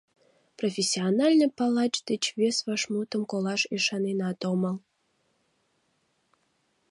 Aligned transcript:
Профессиональный 0.59 1.51
палач 1.57 1.93
деч 2.09 2.23
вес 2.39 2.57
вашмутым 2.67 3.21
колаш 3.31 3.61
ӱшаненат 3.75 4.39
омыл. 4.51 4.77